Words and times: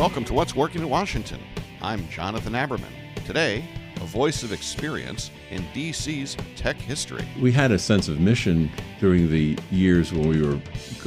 Welcome 0.00 0.24
to 0.24 0.32
What's 0.32 0.56
Working 0.56 0.80
in 0.80 0.88
Washington. 0.88 1.40
I'm 1.82 2.08
Jonathan 2.08 2.54
Aberman. 2.54 2.90
Today, 3.26 3.68
a 3.96 4.06
voice 4.06 4.42
of 4.42 4.50
experience 4.50 5.30
in 5.50 5.60
DC's 5.74 6.38
tech 6.56 6.76
history. 6.76 7.28
We 7.38 7.52
had 7.52 7.70
a 7.70 7.78
sense 7.78 8.08
of 8.08 8.18
mission 8.18 8.72
during 8.98 9.30
the 9.30 9.58
years 9.70 10.10
when 10.10 10.26
we 10.26 10.40
were 10.40 10.58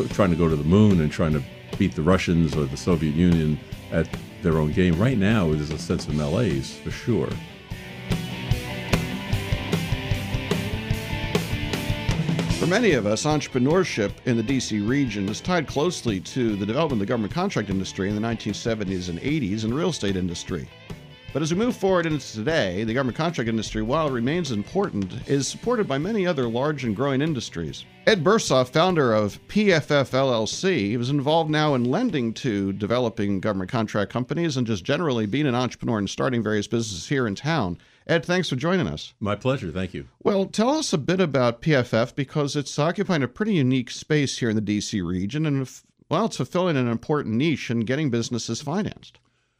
trying 0.10 0.30
to 0.30 0.36
go 0.36 0.48
to 0.48 0.56
the 0.56 0.64
moon 0.64 1.02
and 1.02 1.12
trying 1.12 1.34
to 1.34 1.42
beat 1.80 1.96
the 1.96 2.04
Russians 2.04 2.56
or 2.56 2.66
the 2.66 2.78
Soviet 2.78 3.16
Union 3.16 3.60
at 3.92 4.08
their 4.44 4.60
own 4.60 4.72
game. 4.72 5.00
Right 5.02 5.18
now, 5.18 5.48
there's 5.48 5.72
a 5.72 5.80
sense 5.80 6.08
of 6.08 6.14
malaise 6.14 6.76
for 6.76 6.92
sure. 6.92 7.30
For 12.64 12.68
many 12.68 12.94
of 12.94 13.06
us, 13.06 13.26
entrepreneurship 13.26 14.14
in 14.24 14.38
the 14.38 14.42
DC 14.42 14.88
region 14.88 15.28
is 15.28 15.42
tied 15.42 15.68
closely 15.68 16.22
to 16.22 16.56
the 16.56 16.66
development 16.66 17.02
of 17.02 17.06
the 17.06 17.12
government 17.12 17.34
contract 17.34 17.70
industry 17.70 18.08
in 18.08 18.16
the 18.16 18.22
1970s 18.22 19.10
and 19.10 19.20
80s 19.20 19.66
and 19.66 19.74
real 19.74 19.90
estate 19.90 20.16
industry. 20.16 20.70
But 21.34 21.42
as 21.42 21.52
we 21.52 21.58
move 21.58 21.76
forward 21.76 22.06
into 22.06 22.32
today, 22.32 22.84
the 22.84 22.94
government 22.94 23.18
contract 23.18 23.50
industry, 23.50 23.82
while 23.82 24.08
it 24.08 24.12
remains 24.12 24.52
important, 24.52 25.28
is 25.28 25.48
supported 25.48 25.88
by 25.88 25.98
many 25.98 26.28
other 26.28 26.48
large 26.48 26.84
and 26.84 26.96
growing 26.96 27.24
industries. 27.24 27.86
Ed 28.06 28.24
Bersoff, 28.24 28.70
founder 28.70 29.14
of 29.14 29.40
PFF 29.48 30.12
LLC, 30.12 30.96
was 30.96 31.10
involved 31.10 31.50
now 31.50 31.74
in 31.74 31.86
lending 31.86 32.36
to 32.36 32.72
developing 32.72 33.40
government 33.40 33.72
contract 33.72 34.12
companies 34.12 34.58
and 34.58 34.68
just 34.68 34.84
generally 34.84 35.26
being 35.26 35.48
an 35.48 35.56
entrepreneur 35.56 35.98
and 35.98 36.08
starting 36.08 36.44
various 36.44 36.68
businesses 36.68 37.10
here 37.10 37.26
in 37.26 37.34
town. 37.34 37.80
Ed, 38.06 38.24
thanks 38.24 38.50
for 38.50 38.56
joining 38.56 38.88
us. 38.88 39.16
My 39.20 39.34
pleasure. 39.36 39.72
Thank 39.72 39.96
you. 39.96 40.06
Well, 40.22 40.46
tell 40.46 40.70
us 40.70 40.94
a 40.94 41.00
bit 41.00 41.20
about 41.20 41.64
PFF 41.64 42.14
because 42.14 42.56
it's 42.56 42.78
occupying 42.78 43.24
a 43.24 43.28
pretty 43.28 43.56
unique 43.56 43.90
space 43.90 44.38
here 44.38 44.52
in 44.52 44.56
the 44.56 44.62
DC 44.62 45.04
region 45.04 45.48
and, 45.48 45.68
well, 46.10 46.26
it's 46.26 46.38
fulfilling 46.38 46.78
an 46.78 46.88
important 46.88 47.34
niche 47.34 47.72
in 47.72 47.80
getting 47.80 48.12
businesses 48.12 48.62
financed. 48.62 49.18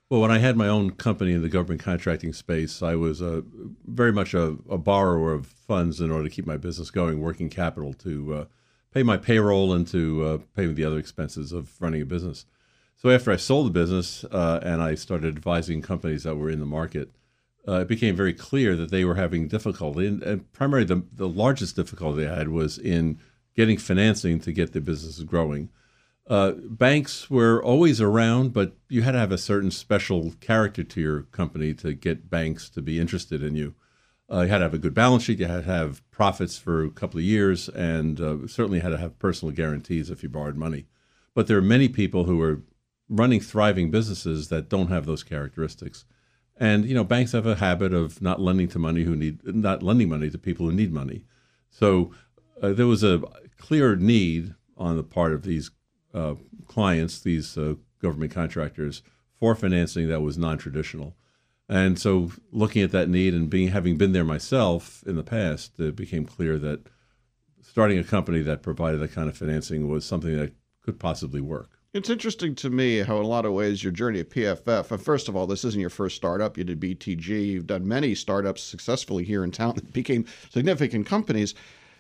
Well, 0.10 0.22
when 0.22 0.32
I 0.32 0.38
had 0.38 0.58
my 0.58 0.68
own 0.68 0.92
company 0.92 1.34
in 1.34 1.42
the 1.42 1.50
government 1.50 1.82
contracting 1.82 2.34
space, 2.34 2.84
I 2.84 2.96
was 2.96 3.22
uh, 3.22 3.42
very 3.88 4.12
much 4.12 4.34
a, 4.34 4.58
a, 4.70 4.78
borrower 4.78 5.34
of 5.34 5.48
funds 5.48 6.00
in 6.00 6.12
order 6.12 6.26
to 6.26 6.30
keep 6.30 6.46
my 6.46 6.58
business 6.58 6.92
going, 6.92 7.20
working 7.20 7.50
capital 7.50 7.94
to 7.96 8.34
uh, 8.34 8.46
pay 8.94 9.02
my 9.02 9.18
payroll 9.18 9.74
and 9.74 9.88
to 9.88 10.24
uh, 10.24 10.38
pay 10.56 10.68
the 10.68 10.86
other 10.86 11.00
expenses 11.00 11.52
of 11.52 11.82
running 11.82 12.02
a 12.02 12.06
business. 12.06 12.46
So 12.96 13.10
after 13.10 13.32
I 13.32 13.38
sold 13.38 13.68
the 13.68 13.72
business 13.72 14.24
uh, 14.26 14.60
and 14.62 14.82
I 14.82 14.96
started 14.96 15.36
advising 15.36 15.82
companies 15.82 16.24
that 16.24 16.36
were 16.36 16.50
in 16.50 16.60
the 16.60 16.66
market, 16.66 17.10
uh, 17.68 17.80
it 17.80 17.88
became 17.88 18.16
very 18.16 18.34
clear 18.34 18.76
that 18.76 18.92
they 18.92 19.06
were 19.06 19.16
having 19.16 19.48
difficulty, 19.48 20.06
and, 20.06 20.22
and 20.22 20.52
primarily 20.52 20.86
the, 20.86 21.04
the 21.14 21.28
largest 21.28 21.76
difficulty 21.76 22.28
I 22.28 22.36
had 22.36 22.50
was 22.50 22.78
in 22.78 23.20
getting 23.56 23.78
financing 23.78 24.40
to 24.42 24.52
get 24.52 24.74
their 24.74 24.82
businesses 24.82 25.24
growing. 25.24 25.70
Uh, 26.26 26.52
banks 26.52 27.30
were 27.30 27.62
always 27.62 28.00
around, 28.00 28.54
but 28.54 28.78
you 28.88 29.02
had 29.02 29.12
to 29.12 29.20
have 29.20 29.32
a 29.32 29.38
certain 29.38 29.72
special 29.72 30.34
character 30.40 30.84
to 30.84 31.02
your 31.02 31.24
company 31.24 31.74
to 31.74 31.94
get 31.94 32.30
banks 32.30 32.70
to 32.70 32.82
be 32.82 33.00
interested 33.00 33.44
in 33.44 33.56
you. 33.56 33.76
Uh, 34.32 34.42
you 34.42 34.48
had 34.48 34.60
to 34.60 34.64
have 34.64 34.74
a 34.74 34.80
good 34.80 34.94
balance 34.94 35.24
sheet. 35.24 35.40
You 35.40 35.48
had 35.48 35.66
to 35.66 35.72
have 35.72 36.10
profits 36.12 36.58
for 36.58 36.86
a 36.86 36.90
couple 36.90 37.20
of 37.20 37.26
years, 37.26 37.68
and 37.70 38.22
uh, 38.22 38.48
certainly 38.48 38.80
had 38.80 38.90
to 38.90 38.98
have 38.98 39.20
personal 39.20 39.54
guarantees 39.54 40.10
if 40.10 40.24
you 40.24 40.30
borrowed 40.30 40.56
money. 40.56 40.86
But 41.34 41.48
there 41.48 41.58
are 41.58 41.62
many 41.62 41.90
people 41.90 42.24
who 42.24 42.42
are 42.42 42.62
running 43.10 43.42
thriving 43.42 43.92
businesses 43.92 44.48
that 44.48 44.70
don't 44.70 44.88
have 44.88 45.06
those 45.06 45.24
characteristics. 45.24 46.06
And 46.56 46.86
you 46.86 46.94
know, 46.94 47.04
banks 47.04 47.34
have 47.34 47.46
a 47.46 47.56
habit 47.56 47.94
of 47.94 48.22
not 48.22 48.40
lending 48.40 48.70
to 48.70 48.80
money 48.80 49.04
who 49.04 49.16
need 49.16 49.40
not 49.44 49.84
lending 49.84 50.10
money 50.10 50.30
to 50.30 50.38
people 50.38 50.68
who 50.68 50.72
need 50.72 50.94
money. 50.94 51.26
So 51.70 52.12
uh, 52.62 52.74
there 52.74 52.88
was 52.88 53.04
a 53.04 53.22
clear 53.58 53.96
need 53.96 54.56
on 54.78 54.96
the 54.96 55.04
part 55.04 55.34
of 55.34 55.44
these 55.44 55.72
uh, 56.14 56.36
clients, 56.68 57.20
these 57.20 57.58
uh, 57.58 57.76
government 58.02 58.32
contractors, 58.32 59.02
for 59.36 59.56
financing 59.56 60.08
that 60.08 60.22
was 60.22 60.38
non-traditional. 60.38 61.16
And 61.70 61.98
so, 61.98 62.32
looking 62.52 62.82
at 62.82 62.92
that 62.92 63.10
need 63.10 63.34
and 63.34 63.50
being 63.50 63.70
having 63.70 63.98
been 63.98 64.12
there 64.12 64.24
myself 64.24 65.04
in 65.08 65.16
the 65.16 65.24
past, 65.24 65.80
it 65.80 65.96
became 65.96 66.26
clear 66.26 66.60
that 66.60 66.88
starting 67.62 67.98
a 67.98 68.04
company 68.04 68.42
that 68.42 68.62
provided 68.62 69.00
that 69.00 69.14
kind 69.14 69.30
of 69.30 69.38
financing 69.38 69.88
was 69.88 70.06
something 70.06 70.38
that 70.38 70.54
could 70.82 71.00
possibly 71.00 71.42
work. 71.42 71.72
It's 71.94 72.10
interesting 72.10 72.56
to 72.56 72.70
me 72.70 73.00
how, 73.00 73.18
in 73.18 73.24
a 73.24 73.28
lot 73.28 73.46
of 73.46 73.54
ways, 73.54 73.84
your 73.84 73.94
journey 73.94 74.20
at 74.20 74.32
PFF. 74.32 75.00
First 75.00 75.30
of 75.30 75.36
all, 75.36 75.46
this 75.46 75.64
isn't 75.64 75.80
your 75.80 75.92
first 75.92 76.16
startup. 76.16 76.58
You 76.58 76.64
did 76.64 76.80
BTG. 76.80 77.48
You've 77.48 77.68
done 77.68 77.88
many 77.88 78.16
startups 78.16 78.64
successfully 78.64 79.24
here 79.24 79.44
in 79.44 79.52
town 79.52 79.76
that 79.76 79.94
became 79.94 80.26
significant 80.50 81.06
companies. 81.06 81.54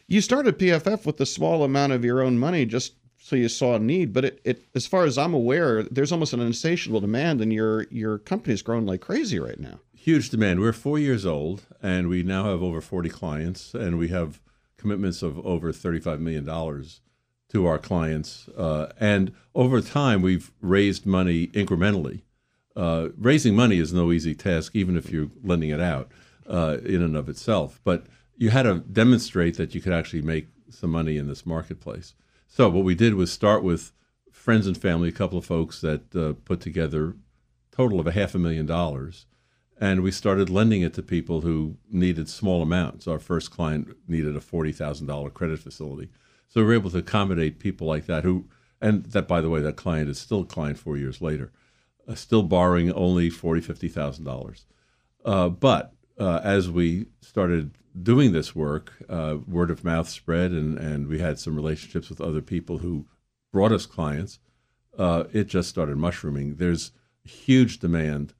You 0.07 0.19
started 0.19 0.57
PFF 0.57 1.05
with 1.05 1.21
a 1.21 1.25
small 1.27 1.63
amount 1.63 1.93
of 1.93 2.03
your 2.03 2.21
own 2.21 2.39
money, 2.39 2.65
just 2.65 2.93
so 3.23 3.37
you 3.37 3.47
saw 3.47 3.75
a 3.75 3.79
need. 3.79 4.11
But 4.11 4.25
it, 4.25 4.41
it, 4.43 4.65
as 4.75 4.85
far 4.85 5.05
as 5.05 5.17
I'm 5.17 5.33
aware, 5.33 5.83
there's 5.83 6.11
almost 6.11 6.33
an 6.33 6.41
insatiable 6.41 6.99
demand, 6.99 7.39
and 7.39 7.53
your 7.53 7.83
your 7.83 8.17
company's 8.17 8.61
grown 8.61 8.85
like 8.85 8.99
crazy 8.99 9.39
right 9.39 9.59
now. 9.59 9.79
Huge 9.95 10.29
demand. 10.29 10.59
We're 10.59 10.73
four 10.73 10.99
years 10.99 11.25
old, 11.25 11.63
and 11.81 12.09
we 12.09 12.23
now 12.23 12.43
have 12.43 12.61
over 12.61 12.81
40 12.81 13.07
clients, 13.07 13.73
and 13.73 13.97
we 13.97 14.09
have 14.09 14.41
commitments 14.75 15.23
of 15.23 15.39
over 15.45 15.71
35 15.71 16.19
million 16.19 16.43
dollars 16.43 16.99
to 17.49 17.65
our 17.65 17.79
clients. 17.79 18.49
Uh, 18.57 18.91
and 18.99 19.33
over 19.55 19.79
time, 19.79 20.21
we've 20.21 20.51
raised 20.59 21.05
money 21.05 21.47
incrementally. 21.47 22.23
Uh, 22.75 23.09
raising 23.17 23.55
money 23.55 23.77
is 23.77 23.93
no 23.93 24.11
easy 24.11 24.35
task, 24.35 24.75
even 24.75 24.97
if 24.97 25.09
you're 25.09 25.29
lending 25.41 25.69
it 25.69 25.79
out 25.79 26.11
uh, 26.49 26.77
in 26.83 27.01
and 27.01 27.15
of 27.15 27.29
itself. 27.29 27.79
But 27.85 28.07
you 28.35 28.49
had 28.49 28.63
to 28.63 28.79
demonstrate 28.79 29.55
that 29.55 29.73
you 29.73 29.79
could 29.79 29.93
actually 29.93 30.23
make 30.23 30.47
some 30.69 30.89
money 30.89 31.17
in 31.17 31.27
this 31.27 31.45
marketplace. 31.45 32.15
So 32.47 32.69
what 32.69 32.83
we 32.83 32.95
did 32.95 33.15
was 33.15 33.31
start 33.31 33.63
with 33.63 33.91
friends 34.31 34.67
and 34.67 34.77
family, 34.77 35.09
a 35.09 35.13
couple 35.13 35.37
of 35.37 35.45
folks 35.45 35.81
that 35.81 36.15
uh, 36.15 36.33
put 36.45 36.59
together 36.59 37.15
total 37.71 37.99
of 37.99 38.07
a 38.07 38.11
half 38.11 38.35
a 38.35 38.39
million 38.39 38.65
dollars. 38.65 39.25
And 39.79 40.01
we 40.01 40.11
started 40.11 40.49
lending 40.49 40.81
it 40.81 40.93
to 40.93 41.01
people 41.01 41.41
who 41.41 41.77
needed 41.89 42.29
small 42.29 42.61
amounts. 42.61 43.07
Our 43.07 43.19
first 43.19 43.51
client 43.51 43.95
needed 44.07 44.35
a 44.35 44.39
$40,000 44.39 45.33
credit 45.33 45.59
facility. 45.59 46.09
So 46.47 46.61
we 46.61 46.67
were 46.67 46.73
able 46.75 46.91
to 46.91 46.99
accommodate 46.99 47.59
people 47.59 47.87
like 47.87 48.05
that 48.05 48.23
who, 48.23 48.45
and 48.79 49.05
that, 49.05 49.27
by 49.27 49.41
the 49.41 49.49
way, 49.49 49.59
that 49.61 49.75
client 49.75 50.09
is 50.09 50.19
still 50.19 50.41
a 50.41 50.45
client 50.45 50.77
four 50.77 50.97
years 50.97 51.21
later, 51.21 51.51
uh, 52.07 52.13
still 52.13 52.43
borrowing 52.43 52.91
only 52.93 53.29
forty, 53.29 53.61
fifty 53.61 53.87
thousand 53.87 54.25
dollars. 54.25 54.65
Uh, 55.25 55.49
but 55.49 55.93
uh, 56.19 56.41
as 56.43 56.69
we 56.69 57.07
started 57.21 57.71
doing 58.01 58.31
this 58.31 58.55
work, 58.55 58.93
uh, 59.09 59.37
word 59.47 59.69
of 59.71 59.83
mouth 59.83 60.09
spread, 60.09 60.51
and 60.51 60.77
and 60.77 61.07
we 61.07 61.19
had 61.19 61.39
some 61.39 61.55
relationships 61.55 62.09
with 62.09 62.21
other 62.21 62.41
people 62.41 62.79
who 62.79 63.05
brought 63.51 63.71
us 63.71 63.85
clients. 63.85 64.39
Uh, 64.97 65.25
it 65.33 65.45
just 65.47 65.69
started 65.69 65.97
mushrooming. 65.97 66.55
There's 66.55 66.91
huge 67.23 67.79
demand, 67.79 68.33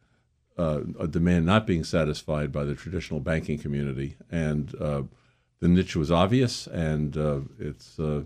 uh, 0.58 0.82
a 1.00 1.08
demand 1.08 1.46
not 1.46 1.66
being 1.66 1.84
satisfied 1.84 2.52
by 2.52 2.64
the 2.64 2.76
traditional 2.76 3.20
banking 3.20 3.58
community, 3.58 4.18
and 4.30 4.74
the 5.64 5.70
niche 5.70 5.96
was 5.96 6.12
obvious, 6.12 6.68
and 6.68 7.16
uh, 7.16 7.40
it's 7.58 7.98
uh, 7.98 8.24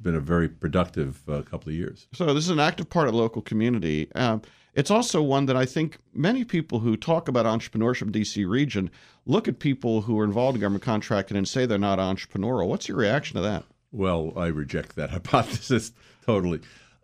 been 0.00 0.14
a 0.14 0.20
very 0.20 0.48
productive 0.48 1.20
uh, 1.28 1.42
couple 1.42 1.68
of 1.68 1.74
years. 1.74 2.06
So 2.14 2.32
this 2.32 2.44
is 2.44 2.50
an 2.50 2.58
active 2.58 2.88
part 2.88 3.06
of 3.06 3.12
the 3.12 3.20
local 3.20 3.42
community. 3.42 4.10
Um, 4.14 4.40
it's 4.74 4.90
also 4.90 5.22
one 5.22 5.46
that 5.46 5.56
I 5.56 5.64
think 5.64 5.98
many 6.12 6.44
people 6.44 6.80
who 6.80 6.96
talk 6.96 7.28
about 7.28 7.46
entrepreneurship 7.46 8.02
in 8.02 8.12
DC 8.12 8.48
region 8.48 8.90
look 9.24 9.46
at 9.46 9.60
people 9.60 10.02
who 10.02 10.18
are 10.18 10.24
involved 10.24 10.56
in 10.56 10.60
government 10.60 10.82
contracting 10.82 11.36
and 11.36 11.48
say 11.48 11.64
they're 11.64 11.78
not 11.78 11.98
entrepreneurial. 11.98 12.68
What's 12.68 12.88
your 12.88 12.98
reaction 12.98 13.36
to 13.36 13.42
that? 13.42 13.64
Well, 13.92 14.32
I 14.36 14.46
reject 14.48 14.96
that 14.96 15.10
hypothesis 15.18 15.92
totally. 16.26 16.60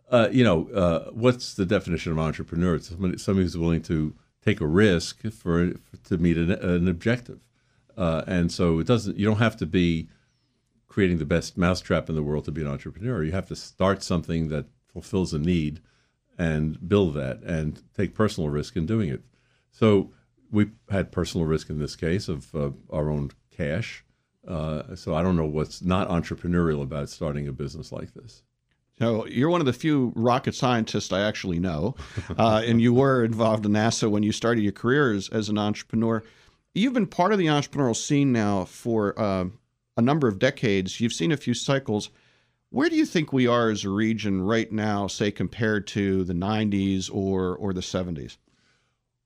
Uh, 0.09 0.27
you 0.31 0.43
know, 0.43 0.67
uh, 0.69 1.09
what's 1.11 1.53
the 1.53 1.65
definition 1.65 2.11
of 2.11 2.19
entrepreneur? 2.19 2.75
It's 2.75 2.89
somebody, 2.89 3.17
somebody 3.17 3.45
who's 3.45 3.57
willing 3.57 3.81
to 3.83 4.13
take 4.43 4.59
a 4.59 4.67
risk 4.67 5.21
for, 5.31 5.71
for 5.71 5.97
to 6.09 6.17
meet 6.17 6.37
an, 6.37 6.51
an 6.51 6.89
objective. 6.89 7.39
Uh, 7.97 8.23
and 8.27 8.51
so 8.51 8.79
it 8.79 8.87
doesn't. 8.87 9.17
You 9.17 9.25
don't 9.25 9.37
have 9.37 9.55
to 9.57 9.65
be 9.65 10.09
creating 10.87 11.19
the 11.19 11.25
best 11.25 11.57
mousetrap 11.57 12.09
in 12.09 12.15
the 12.15 12.23
world 12.23 12.43
to 12.45 12.51
be 12.51 12.61
an 12.61 12.67
entrepreneur. 12.67 13.23
You 13.23 13.31
have 13.31 13.47
to 13.47 13.55
start 13.55 14.03
something 14.03 14.49
that 14.49 14.65
fulfills 14.91 15.33
a 15.33 15.39
need 15.39 15.79
and 16.41 16.89
build 16.89 17.13
that 17.13 17.43
and 17.43 17.83
take 17.95 18.15
personal 18.15 18.49
risk 18.49 18.75
in 18.75 18.87
doing 18.87 19.09
it. 19.09 19.21
So 19.69 20.11
we 20.51 20.71
had 20.89 21.11
personal 21.11 21.45
risk 21.45 21.69
in 21.69 21.77
this 21.77 21.95
case 21.95 22.27
of 22.27 22.53
uh, 22.55 22.71
our 22.89 23.11
own 23.11 23.29
cash. 23.55 24.03
Uh, 24.47 24.95
so 24.95 25.13
I 25.13 25.21
don't 25.21 25.37
know 25.37 25.45
what's 25.45 25.83
not 25.83 26.09
entrepreneurial 26.09 26.81
about 26.81 27.09
starting 27.09 27.47
a 27.47 27.51
business 27.51 27.91
like 27.91 28.15
this. 28.15 28.41
So 28.97 29.27
you're 29.27 29.51
one 29.51 29.61
of 29.61 29.67
the 29.67 29.73
few 29.73 30.13
rocket 30.15 30.55
scientists 30.55 31.13
I 31.13 31.21
actually 31.21 31.59
know, 31.59 31.95
uh, 32.39 32.63
and 32.65 32.81
you 32.81 32.91
were 32.91 33.23
involved 33.23 33.67
in 33.67 33.73
NASA 33.73 34.09
when 34.09 34.23
you 34.23 34.31
started 34.31 34.63
your 34.63 34.71
career 34.71 35.13
as, 35.13 35.29
as 35.29 35.47
an 35.47 35.59
entrepreneur. 35.59 36.23
You've 36.73 36.93
been 36.93 37.07
part 37.07 37.33
of 37.33 37.37
the 37.37 37.47
entrepreneurial 37.47 37.95
scene 37.95 38.31
now 38.31 38.65
for 38.65 39.19
uh, 39.19 39.45
a 39.95 40.01
number 40.01 40.27
of 40.27 40.39
decades. 40.39 40.99
You've 40.99 41.13
seen 41.13 41.31
a 41.31 41.37
few 41.37 41.53
cycles. 41.53 42.09
Where 42.71 42.89
do 42.89 42.95
you 42.95 43.05
think 43.05 43.31
we 43.31 43.47
are 43.47 43.69
as 43.69 43.83
a 43.83 43.89
region 43.89 44.41
right 44.41 44.71
now, 44.71 45.07
say 45.07 45.29
compared 45.29 45.87
to 45.87 46.23
the 46.23 46.33
90s 46.33 47.09
or 47.13 47.55
or 47.55 47.73
the 47.73 47.81
70s? 47.81 48.37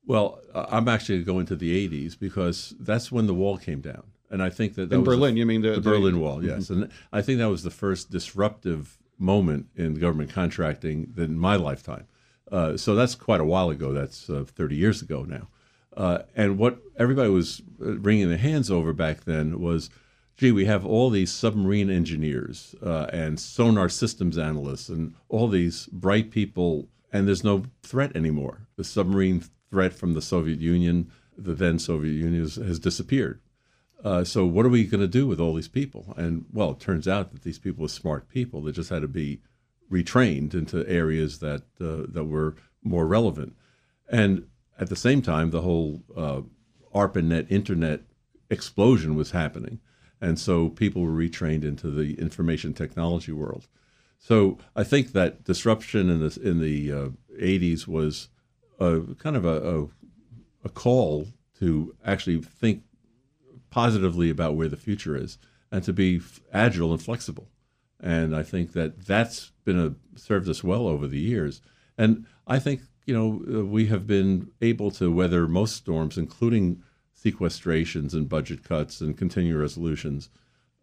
Well, 0.06 0.40
I'm 0.54 0.88
actually 0.88 1.24
going 1.24 1.46
to 1.48 1.56
the 1.56 1.88
80s 1.88 2.20
because 2.20 2.76
that's 2.80 3.12
when 3.12 3.28
the 3.28 3.34
wall 3.34 3.58
came 3.58 3.82
down, 3.82 4.04
and 4.30 4.44
I 4.44 4.50
think 4.50 4.76
that, 4.76 4.90
that 4.90 4.96
in 4.96 5.04
Berlin. 5.04 5.38
you 5.38 5.46
mean 5.46 5.62
the, 5.62 5.72
the, 5.72 5.80
the 5.80 5.90
Berlin 5.90 6.20
Wall? 6.20 6.44
Yes, 6.44 6.66
mm-hmm. 6.66 6.84
and 6.84 6.92
I 7.12 7.22
think 7.22 7.40
that 7.40 7.50
was 7.50 7.64
the 7.64 7.72
first 7.72 8.12
disruptive 8.12 8.98
moment 9.18 9.68
in 9.76 9.96
government 9.96 10.32
contracting 10.32 11.14
in 11.16 11.40
my 11.40 11.56
lifetime. 11.56 12.08
Uh, 12.52 12.78
so 12.78 12.96
that's 12.96 13.16
quite 13.16 13.42
a 13.42 13.46
while 13.46 13.70
ago. 13.70 13.94
That's 13.94 14.30
uh, 14.30 14.44
30 14.46 14.76
years 14.76 15.02
ago 15.02 15.24
now. 15.24 15.48
Uh, 15.96 16.24
and 16.36 16.58
what 16.58 16.80
everybody 16.98 17.30
was 17.30 17.62
uh, 17.82 17.98
wringing 17.98 18.30
their 18.30 18.38
hands 18.38 18.70
over 18.70 18.94
back 18.94 19.24
then 19.24 19.60
was, 19.60 19.90
gee, 20.38 20.52
we 20.52 20.66
have 20.66 20.86
all 20.86 21.10
these 21.10 21.32
submarine 21.32 21.90
engineers 21.90 22.76
uh, 22.84 23.08
and 23.14 23.40
sonar 23.40 23.90
systems 23.90 24.38
analysts 24.38 24.90
and 24.90 25.14
all 25.30 25.48
these 25.48 25.88
bright 25.88 26.32
people, 26.32 26.88
and 27.12 27.28
there's 27.28 27.44
no 27.44 27.64
threat 27.82 28.16
anymore. 28.16 28.68
The 28.76 28.84
submarine 28.84 29.44
threat 29.70 29.94
from 29.94 30.14
the 30.14 30.22
Soviet 30.22 30.60
Union, 30.60 31.12
the 31.38 31.54
then 31.54 31.80
Soviet 31.80 32.14
Union, 32.14 32.42
has, 32.42 32.56
has 32.56 32.80
disappeared. 32.80 33.40
Uh, 34.04 34.24
so 34.24 34.46
what 34.46 34.66
are 34.66 34.70
we 34.70 34.86
going 34.86 35.02
to 35.02 35.08
do 35.08 35.26
with 35.26 35.40
all 35.40 35.56
these 35.56 35.68
people? 35.68 36.14
And 36.16 36.46
well, 36.54 36.72
it 36.72 36.80
turns 36.80 37.08
out 37.08 37.32
that 37.32 37.42
these 37.42 37.58
people 37.58 37.84
were 37.84 37.90
smart 37.90 38.30
people. 38.30 38.62
They 38.62 38.72
just 38.72 38.90
had 38.90 39.02
to 39.02 39.08
be 39.08 39.42
retrained 39.92 40.54
into 40.54 40.88
areas 40.88 41.40
that 41.40 41.64
uh, 41.80 42.06
that 42.10 42.26
were 42.26 42.56
more 42.84 43.08
relevant. 43.08 43.56
And 44.10 44.48
at 44.80 44.90
the 44.90 44.96
same 44.96 45.22
time, 45.22 45.50
the 45.50 45.62
whole 45.62 46.04
uh, 46.16 46.42
ARPANET 46.94 47.48
internet 47.50 48.02
explosion 48.50 49.16
was 49.16 49.32
happening, 49.32 49.80
and 50.26 50.40
so 50.40 50.70
people 50.70 51.04
were 51.04 51.12
retrained 51.12 51.64
into 51.64 51.92
the 51.92 52.20
information 52.20 52.74
technology 52.74 53.32
world. 53.32 53.68
So 54.18 54.58
I 54.76 54.84
think 54.84 55.12
that 55.12 55.44
disruption 55.44 56.10
in 56.10 56.20
the 56.20 56.40
in 56.42 56.60
the 56.60 56.92
uh, 56.92 57.10
80s 57.40 57.88
was 57.88 58.30
a, 58.80 59.02
kind 59.20 59.36
of 59.36 59.46
a, 59.46 59.58
a, 59.82 59.88
a 60.64 60.70
call 60.70 61.28
to 61.60 61.96
actually 62.04 62.42
think 62.42 62.82
positively 63.70 64.32
about 64.32 64.56
where 64.56 64.68
the 64.68 64.84
future 64.88 65.16
is 65.16 65.38
and 65.72 65.84
to 65.84 65.94
be 65.94 66.22
agile 66.52 66.92
and 66.92 67.02
flexible. 67.02 67.48
And 68.00 68.36
I 68.36 68.42
think 68.42 68.74
that 68.74 69.06
that's 69.06 69.52
been 69.64 69.80
a, 69.80 69.94
served 70.18 70.50
us 70.50 70.64
well 70.64 70.88
over 70.88 71.08
the 71.08 71.20
years. 71.20 71.62
And 72.00 72.26
I 72.48 72.58
think 72.58 72.82
you 73.06 73.14
know 73.14 73.60
uh, 73.60 73.64
we 73.64 73.86
have 73.88 74.08
been 74.08 74.50
able 74.60 74.90
to 74.92 75.12
weather 75.12 75.48
most 75.48 75.76
storms, 75.76 76.18
including 76.18 76.82
sequestrations 77.26 78.14
and 78.14 78.30
budget 78.30 78.64
cuts 78.64 79.02
and 79.02 79.18
continuing 79.18 79.60
resolutions, 79.60 80.30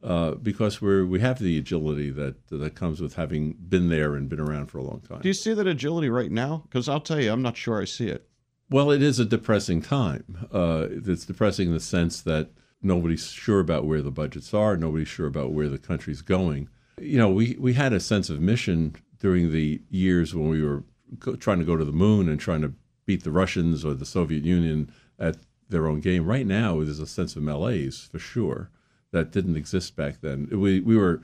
uh, 0.02 0.32
because 0.32 0.82
we're 0.82 1.06
we 1.06 1.20
have 1.20 1.38
the 1.38 1.58
agility 1.58 2.10
that 2.10 2.48
that 2.48 2.74
comes 2.74 3.00
with 3.00 3.14
having 3.14 3.52
been 3.52 3.88
there 3.88 4.14
and 4.14 4.28
been 4.28 4.40
around 4.40 4.66
for 4.66 4.78
a 4.78 4.82
long 4.82 5.00
time. 5.00 5.20
Do 5.20 5.28
you 5.28 5.34
see 5.34 5.54
that 5.54 5.66
agility 5.66 6.08
right 6.08 6.30
now? 6.30 6.64
Because 6.64 6.88
I'll 6.88 7.00
tell 7.00 7.20
you, 7.20 7.32
I'm 7.32 7.42
not 7.42 7.56
sure 7.56 7.80
I 7.80 7.84
see 7.84 8.08
it. 8.08 8.28
Well, 8.70 8.90
it 8.90 9.02
is 9.02 9.18
a 9.18 9.24
depressing 9.24 9.82
time. 9.82 10.48
Uh, 10.52 10.86
it's 10.90 11.26
depressing 11.26 11.68
in 11.68 11.74
the 11.74 11.80
sense 11.80 12.22
that 12.22 12.50
nobody's 12.80 13.30
sure 13.30 13.60
about 13.60 13.84
where 13.84 14.00
the 14.00 14.10
budgets 14.10 14.54
are. 14.54 14.76
Nobody's 14.76 15.08
sure 15.08 15.26
about 15.26 15.52
where 15.52 15.68
the 15.68 15.78
country's 15.78 16.22
going 16.22 16.68
you 17.00 17.18
know, 17.18 17.30
we, 17.30 17.56
we 17.58 17.74
had 17.74 17.92
a 17.92 18.00
sense 18.00 18.30
of 18.30 18.40
mission 18.40 18.96
during 19.18 19.52
the 19.52 19.80
years 19.90 20.34
when 20.34 20.48
we 20.48 20.62
were 20.62 20.84
co- 21.20 21.36
trying 21.36 21.58
to 21.58 21.64
go 21.64 21.76
to 21.76 21.84
the 21.84 21.92
moon 21.92 22.28
and 22.28 22.40
trying 22.40 22.62
to 22.62 22.72
beat 23.06 23.24
the 23.24 23.30
Russians 23.30 23.84
or 23.84 23.94
the 23.94 24.06
Soviet 24.06 24.44
Union 24.44 24.92
at 25.18 25.36
their 25.72 25.88
own 25.88 26.00
game. 26.00 26.24
Right 26.24 26.46
now, 26.46 26.76
there's 26.76 27.00
a 27.00 27.06
sense 27.06 27.34
of 27.34 27.42
malaise 27.42 28.08
for 28.10 28.18
sure 28.18 28.70
that 29.10 29.32
didn't 29.32 29.56
exist 29.56 29.96
back 29.96 30.20
then. 30.20 30.48
We, 30.50 30.80
we 30.80 30.96
were 30.96 31.22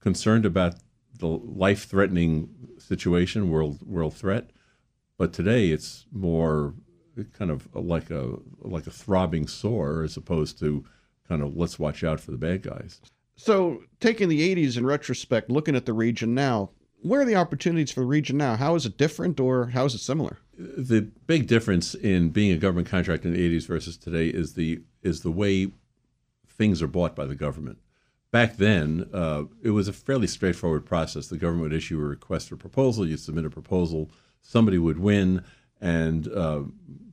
concerned 0.00 0.46
about 0.46 0.76
the 1.18 1.26
life 1.26 1.88
threatening 1.88 2.48
situation, 2.78 3.50
world, 3.50 3.82
world 3.86 4.14
threat, 4.14 4.50
but 5.18 5.32
today 5.32 5.70
it's 5.70 6.06
more 6.12 6.74
kind 7.36 7.50
of 7.50 7.68
like 7.74 8.10
a 8.10 8.36
like 8.60 8.86
a 8.86 8.92
throbbing 8.92 9.48
sore 9.48 10.04
as 10.04 10.16
opposed 10.16 10.58
to 10.60 10.84
kind 11.26 11.42
of 11.42 11.56
let's 11.56 11.78
watch 11.78 12.04
out 12.04 12.20
for 12.20 12.30
the 12.30 12.36
bad 12.36 12.62
guys. 12.62 13.00
So, 13.36 13.82
taking 14.00 14.28
the 14.28 14.54
80s 14.54 14.76
in 14.76 14.84
retrospect, 14.86 15.50
looking 15.50 15.76
at 15.76 15.86
the 15.86 15.92
region 15.92 16.34
now, 16.34 16.70
where 17.02 17.20
are 17.20 17.24
the 17.24 17.36
opportunities 17.36 17.92
for 17.92 18.00
the 18.00 18.06
region 18.06 18.36
now? 18.36 18.56
How 18.56 18.74
is 18.74 18.84
it 18.86 18.96
different 18.96 19.38
or 19.38 19.68
how 19.68 19.84
is 19.84 19.94
it 19.94 19.98
similar? 19.98 20.38
The 20.58 21.02
big 21.26 21.46
difference 21.46 21.94
in 21.94 22.30
being 22.30 22.50
a 22.50 22.58
government 22.58 22.88
contractor 22.88 23.28
in 23.28 23.34
the 23.34 23.56
80s 23.56 23.66
versus 23.66 23.96
today 23.96 24.26
is 24.28 24.54
the 24.54 24.82
is 25.02 25.20
the 25.20 25.30
way 25.30 25.70
things 26.48 26.82
are 26.82 26.88
bought 26.88 27.14
by 27.14 27.26
the 27.26 27.36
government. 27.36 27.78
Back 28.32 28.56
then, 28.56 29.08
uh, 29.14 29.44
it 29.62 29.70
was 29.70 29.86
a 29.86 29.92
fairly 29.92 30.26
straightforward 30.26 30.84
process. 30.84 31.28
The 31.28 31.38
government 31.38 31.62
would 31.62 31.72
issue 31.72 31.98
a 32.00 32.04
request 32.04 32.48
for 32.48 32.56
proposal. 32.56 33.06
You 33.06 33.16
submit 33.16 33.46
a 33.46 33.50
proposal. 33.50 34.10
Somebody 34.42 34.78
would 34.78 34.98
win, 34.98 35.44
and 35.80 36.26
uh, 36.28 36.62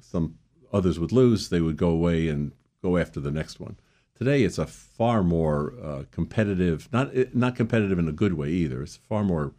some 0.01 0.39
others 0.73 0.99
would 0.99 1.11
lose. 1.11 1.49
They 1.49 1.61
would 1.61 1.77
go 1.77 1.89
away 1.89 2.27
and 2.27 2.51
go 2.81 2.97
after 2.97 3.19
the 3.19 3.31
next 3.31 3.59
one. 3.59 3.77
Today, 4.15 4.43
it's 4.43 4.57
a 4.57 4.65
far 4.65 5.23
more 5.23 5.73
uh, 5.81 6.03
competitive, 6.09 6.89
not 6.91 7.13
not 7.35 7.55
competitive 7.55 7.99
in 7.99 8.07
a 8.07 8.13
good 8.13 8.33
way 8.33 8.49
either. 8.49 8.81
It's 8.81 8.97
a 8.97 9.01
far 9.01 9.23
more 9.23 9.53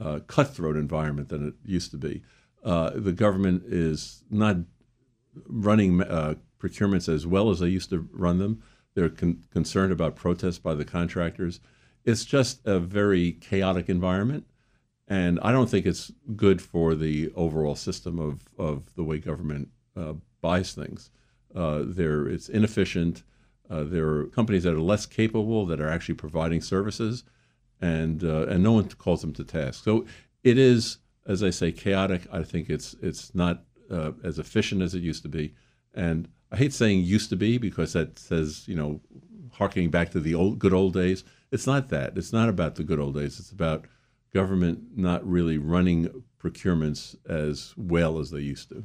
uh, 0.00 0.20
cutthroat 0.26 0.76
environment 0.76 1.28
than 1.28 1.46
it 1.46 1.54
used 1.64 1.90
to 1.90 1.98
be. 1.98 2.22
Uh, 2.64 2.90
the 2.94 3.12
government 3.12 3.62
is 3.66 4.24
not 4.30 4.56
running 5.46 6.02
uh, 6.02 6.34
procurements 6.58 7.08
as 7.08 7.26
well 7.26 7.50
as 7.50 7.60
they 7.60 7.68
used 7.68 7.90
to 7.90 8.08
run 8.12 8.38
them. 8.38 8.62
They're 8.94 9.08
con- 9.08 9.44
concerned 9.50 9.92
about 9.92 10.16
protests 10.16 10.58
by 10.58 10.74
the 10.74 10.84
contractors. 10.84 11.60
It's 12.04 12.24
just 12.24 12.60
a 12.64 12.78
very 12.78 13.32
chaotic 13.32 13.88
environment, 13.88 14.46
and 15.06 15.38
I 15.42 15.52
don't 15.52 15.68
think 15.68 15.86
it's 15.86 16.12
good 16.34 16.62
for 16.62 16.94
the 16.94 17.32
overall 17.34 17.76
system 17.76 18.18
of, 18.18 18.48
of 18.58 18.94
the 18.94 19.04
way 19.04 19.18
government 19.18 19.68
uh, 19.96 20.14
buys 20.40 20.72
things. 20.72 21.10
Uh, 21.54 21.82
there, 21.84 22.26
it's 22.28 22.48
inefficient 22.48 23.22
uh, 23.68 23.84
there 23.84 24.08
are 24.08 24.26
companies 24.26 24.62
that 24.62 24.74
are 24.74 24.80
less 24.80 25.06
capable 25.06 25.66
that 25.66 25.80
are 25.80 25.88
actually 25.88 26.14
providing 26.14 26.60
services, 26.60 27.24
and 27.80 28.22
uh, 28.22 28.46
and 28.46 28.62
no 28.62 28.72
one 28.72 28.88
calls 28.90 29.20
them 29.22 29.32
to 29.34 29.44
task. 29.44 29.82
So 29.84 30.06
it 30.44 30.58
is, 30.58 30.98
as 31.26 31.42
I 31.42 31.50
say, 31.50 31.72
chaotic. 31.72 32.26
I 32.32 32.42
think 32.42 32.70
it's 32.70 32.94
it's 33.02 33.34
not 33.34 33.64
uh, 33.90 34.12
as 34.24 34.38
efficient 34.38 34.82
as 34.82 34.94
it 34.94 35.02
used 35.02 35.22
to 35.22 35.28
be, 35.28 35.54
and 35.94 36.28
I 36.50 36.56
hate 36.56 36.72
saying 36.72 37.02
used 37.02 37.30
to 37.30 37.36
be 37.36 37.58
because 37.58 37.92
that 37.92 38.18
says 38.18 38.66
you 38.66 38.76
know, 38.76 39.00
harkening 39.52 39.90
back 39.90 40.10
to 40.12 40.20
the 40.20 40.34
old 40.34 40.58
good 40.58 40.72
old 40.72 40.94
days. 40.94 41.24
It's 41.52 41.66
not 41.66 41.88
that. 41.90 42.16
It's 42.16 42.32
not 42.32 42.48
about 42.48 42.74
the 42.74 42.84
good 42.84 42.98
old 42.98 43.14
days. 43.14 43.38
It's 43.38 43.52
about 43.52 43.86
government 44.34 44.96
not 44.96 45.26
really 45.26 45.58
running 45.58 46.22
procurements 46.42 47.16
as 47.28 47.72
well 47.76 48.18
as 48.18 48.30
they 48.30 48.40
used 48.40 48.68
to. 48.70 48.84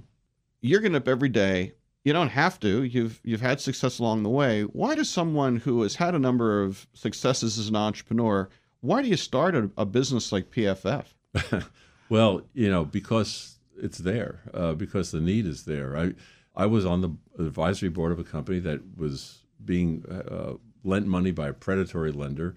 You're 0.61 0.79
getting 0.79 0.95
up 0.95 1.07
every 1.07 1.29
day 1.29 1.73
you 2.03 2.13
don't 2.13 2.29
have 2.29 2.59
to. 2.61 2.83
You've 2.83 3.19
you've 3.23 3.41
had 3.41 3.61
success 3.61 3.99
along 3.99 4.23
the 4.23 4.29
way. 4.29 4.63
Why 4.63 4.95
does 4.95 5.09
someone 5.09 5.57
who 5.57 5.83
has 5.83 5.95
had 5.95 6.15
a 6.15 6.19
number 6.19 6.63
of 6.63 6.87
successes 6.93 7.59
as 7.59 7.67
an 7.67 7.75
entrepreneur, 7.75 8.49
why 8.81 9.01
do 9.01 9.07
you 9.07 9.17
start 9.17 9.55
a, 9.55 9.69
a 9.77 9.85
business 9.85 10.31
like 10.31 10.51
PFF? 10.51 11.05
well, 12.11 12.41
you 12.53 12.69
know, 12.69 12.83
because 12.83 13.57
it's 13.77 13.97
there, 13.97 14.41
uh, 14.53 14.73
because 14.73 15.11
the 15.11 15.21
need 15.21 15.45
is 15.45 15.63
there. 15.63 15.97
I 15.97 16.13
I 16.53 16.65
was 16.65 16.85
on 16.85 16.99
the 16.99 17.11
advisory 17.39 17.87
board 17.87 18.11
of 18.11 18.19
a 18.19 18.25
company 18.25 18.59
that 18.59 18.81
was 18.97 19.45
being 19.63 20.03
uh, 20.11 20.55
lent 20.83 21.07
money 21.07 21.31
by 21.31 21.47
a 21.47 21.53
predatory 21.53 22.11
lender, 22.11 22.55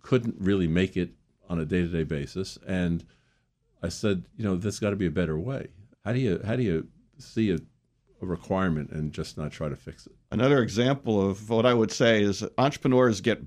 couldn't 0.00 0.36
really 0.38 0.66
make 0.66 0.96
it 0.96 1.10
on 1.50 1.60
a 1.60 1.66
day-to-day 1.66 2.04
basis, 2.04 2.58
and 2.66 3.04
I 3.82 3.90
said, 3.90 4.24
you 4.38 4.44
know, 4.44 4.56
there's 4.56 4.80
got 4.80 4.90
to 4.90 4.96
be 4.96 5.04
a 5.04 5.10
better 5.10 5.38
way. 5.38 5.68
How 6.06 6.14
do 6.14 6.18
you 6.18 6.40
how 6.42 6.56
do 6.56 6.62
you 6.62 6.88
see 7.18 7.50
a 7.50 7.58
a 8.24 8.26
requirement 8.26 8.90
and 8.90 9.12
just 9.12 9.36
not 9.38 9.52
try 9.52 9.68
to 9.68 9.76
fix 9.76 10.06
it. 10.06 10.12
Another 10.30 10.62
example 10.62 11.30
of 11.30 11.48
what 11.48 11.66
I 11.66 11.74
would 11.74 11.92
say 11.92 12.22
is 12.22 12.44
entrepreneurs 12.58 13.20
get 13.20 13.40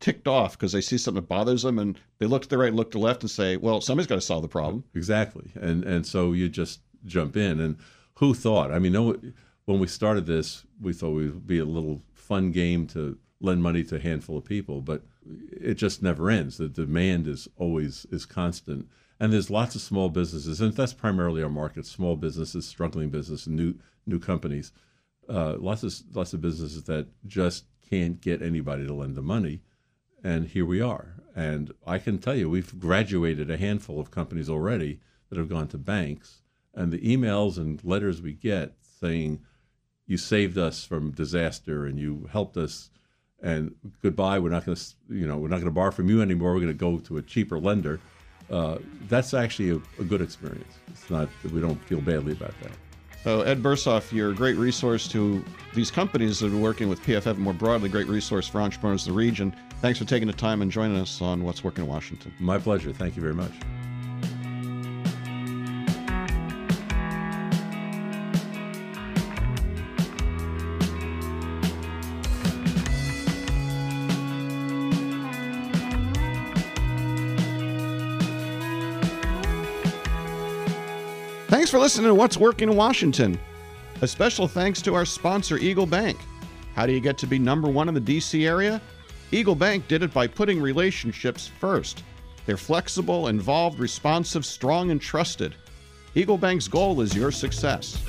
ticked 0.00 0.28
off 0.28 0.52
because 0.52 0.72
they 0.72 0.80
see 0.80 0.98
something 0.98 1.22
that 1.22 1.28
bothers 1.28 1.62
them 1.62 1.78
and 1.78 1.98
they 2.18 2.26
look 2.26 2.42
to 2.42 2.48
the 2.48 2.58
right, 2.58 2.72
look 2.72 2.90
to 2.92 2.98
the 2.98 3.04
left 3.04 3.22
and 3.22 3.30
say, 3.30 3.56
well, 3.56 3.80
somebody's 3.80 4.06
got 4.06 4.16
to 4.16 4.20
solve 4.20 4.42
the 4.42 4.48
problem. 4.48 4.84
Exactly. 4.94 5.50
And 5.54 5.84
and 5.84 6.06
so 6.06 6.32
you 6.32 6.48
just 6.48 6.80
jump 7.04 7.36
in. 7.36 7.60
And 7.60 7.76
who 8.14 8.34
thought? 8.34 8.70
I 8.72 8.78
mean, 8.78 8.92
no, 8.92 9.16
when 9.64 9.80
we 9.80 9.86
started 9.86 10.26
this, 10.26 10.64
we 10.80 10.92
thought 10.92 11.18
it 11.18 11.32
would 11.32 11.46
be 11.46 11.58
a 11.58 11.64
little 11.64 12.02
fun 12.14 12.52
game 12.52 12.86
to 12.88 13.18
lend 13.40 13.62
money 13.62 13.84
to 13.84 13.96
a 13.96 14.00
handful 14.00 14.38
of 14.38 14.44
people, 14.44 14.80
but 14.80 15.02
it 15.50 15.74
just 15.74 16.02
never 16.02 16.30
ends. 16.30 16.58
The 16.58 16.68
demand 16.68 17.26
is 17.26 17.48
always 17.56 18.06
is 18.10 18.26
constant. 18.26 18.88
And 19.20 19.32
there's 19.32 19.50
lots 19.50 19.74
of 19.74 19.80
small 19.80 20.08
businesses, 20.10 20.60
and 20.60 20.72
that's 20.72 20.92
primarily 20.92 21.42
our 21.42 21.50
market: 21.50 21.86
small 21.86 22.16
businesses, 22.16 22.66
struggling 22.66 23.10
business, 23.10 23.46
new 23.46 23.74
new 24.06 24.18
companies. 24.18 24.72
Uh, 25.28 25.56
lots 25.58 25.82
of 25.82 25.92
lots 26.14 26.32
of 26.32 26.40
businesses 26.40 26.84
that 26.84 27.08
just 27.26 27.64
can't 27.88 28.20
get 28.20 28.42
anybody 28.42 28.86
to 28.86 28.94
lend 28.94 29.16
the 29.16 29.22
money, 29.22 29.60
and 30.28 30.48
here 30.48 30.66
we 30.66 30.80
are. 30.82 31.14
And 31.34 31.72
I 31.86 31.98
can 31.98 32.18
tell 32.18 32.34
you, 32.34 32.50
we've 32.50 32.78
graduated 32.78 33.50
a 33.50 33.56
handful 33.56 33.98
of 33.98 34.10
companies 34.10 34.50
already 34.50 35.00
that 35.30 35.38
have 35.38 35.48
gone 35.48 35.68
to 35.68 35.78
banks, 35.78 36.42
and 36.74 36.92
the 36.92 36.98
emails 36.98 37.56
and 37.56 37.82
letters 37.82 38.20
we 38.20 38.32
get 38.34 38.74
saying, 38.82 39.40
"You 40.06 40.18
saved 40.18 40.58
us 40.58 40.84
from 40.84 41.12
disaster, 41.12 41.86
and 41.86 41.98
you 41.98 42.28
helped 42.30 42.56
us." 42.56 42.90
And 43.40 43.74
goodbye. 44.02 44.38
We're 44.40 44.50
not 44.50 44.66
going 44.66 44.76
to, 44.76 44.84
you 45.08 45.26
know, 45.26 45.38
we're 45.38 45.48
not 45.48 45.60
going 45.62 45.72
to 45.72 45.80
borrow 45.80 45.92
from 45.92 46.10
you 46.10 46.20
anymore. 46.20 46.52
We're 46.52 46.66
going 46.66 46.78
to 46.78 46.84
go 46.90 46.98
to 46.98 47.18
a 47.18 47.22
cheaper 47.22 47.58
lender. 47.58 48.00
Uh, 48.50 48.78
that's 49.08 49.32
actually 49.32 49.70
a, 49.70 49.76
a, 50.02 50.04
good 50.04 50.20
experience. 50.20 50.74
It's 50.88 51.08
not 51.08 51.28
we 51.52 51.60
don't 51.60 51.80
feel 51.84 52.00
badly 52.00 52.32
about 52.32 52.54
that. 52.62 52.72
So 53.22 53.42
Ed 53.42 53.62
Bersoff, 53.62 54.10
you're 54.12 54.30
a 54.30 54.34
great 54.34 54.56
resource 54.56 55.06
to 55.08 55.44
these 55.74 55.90
companies 55.90 56.40
that 56.40 56.52
are 56.52 56.56
working 56.56 56.88
with 56.88 57.00
PFF 57.02 57.36
more 57.36 57.52
broadly, 57.52 57.88
great 57.88 58.08
resource 58.08 58.48
for 58.48 58.60
entrepreneurs 58.60 59.06
in 59.06 59.12
the 59.12 59.16
region. 59.16 59.54
Thanks 59.80 59.96
for 59.96 60.04
taking 60.04 60.26
the 60.26 60.34
time 60.34 60.60
and 60.60 60.72
joining 60.72 60.96
us 60.96 61.22
on 61.22 61.44
What's 61.44 61.62
Working 61.62 61.84
in 61.84 61.90
Washington. 61.90 62.34
My 62.40 62.58
pleasure. 62.58 62.92
Thank 62.92 63.14
you 63.14 63.22
very 63.22 63.34
much. 63.34 63.52
Thanks 81.46 81.70
for 81.70 81.78
listening 81.78 82.08
to 82.08 82.14
What's 82.16 82.36
Working 82.36 82.70
in 82.70 82.76
Washington. 82.76 83.38
A 84.02 84.08
special 84.08 84.48
thanks 84.48 84.82
to 84.82 84.94
our 84.96 85.04
sponsor, 85.04 85.56
Eagle 85.56 85.86
Bank. 85.86 86.18
How 86.74 86.84
do 86.84 86.92
you 86.92 87.00
get 87.00 87.16
to 87.18 87.28
be 87.28 87.38
number 87.38 87.68
one 87.68 87.88
in 87.88 87.94
the 87.94 88.00
DC 88.00 88.44
area? 88.44 88.82
Eagle 89.30 89.54
Bank 89.54 89.88
did 89.88 90.02
it 90.02 90.12
by 90.12 90.26
putting 90.26 90.60
relationships 90.60 91.50
first. 91.60 92.02
They're 92.46 92.56
flexible, 92.56 93.28
involved, 93.28 93.78
responsive, 93.78 94.46
strong, 94.46 94.90
and 94.90 95.00
trusted. 95.00 95.54
Eagle 96.14 96.38
Bank's 96.38 96.66
goal 96.66 97.02
is 97.02 97.14
your 97.14 97.30
success. 97.30 98.02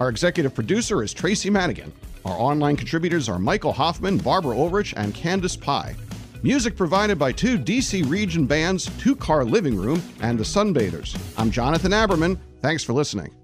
Our 0.00 0.08
executive 0.08 0.54
producer 0.54 1.02
is 1.02 1.12
Tracy 1.12 1.50
Madigan. 1.50 1.92
Our 2.24 2.38
online 2.38 2.76
contributors 2.76 3.28
are 3.28 3.38
Michael 3.38 3.72
Hoffman, 3.72 4.18
Barbara 4.18 4.56
Ulrich, 4.56 4.94
and 4.96 5.14
Candace 5.14 5.56
Pye. 5.56 5.94
Music 6.42 6.74
provided 6.74 7.18
by 7.18 7.30
two 7.30 7.58
DC 7.58 8.08
region 8.08 8.46
bands, 8.46 8.90
Two 8.98 9.14
Car 9.14 9.44
Living 9.44 9.76
Room, 9.76 10.02
and 10.22 10.38
the 10.38 10.44
Sunbathers. 10.44 11.16
I'm 11.36 11.50
Jonathan 11.50 11.92
Aberman. 11.92 12.38
Thanks 12.62 12.82
for 12.82 12.94
listening. 12.94 13.41